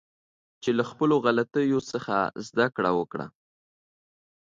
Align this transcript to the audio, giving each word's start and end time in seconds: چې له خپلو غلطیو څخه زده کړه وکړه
چې 0.63 0.69
له 0.77 0.83
خپلو 0.89 1.15
غلطیو 1.25 1.79
څخه 1.91 2.15
زده 2.47 2.67
کړه 2.75 2.91
وکړه 2.99 3.27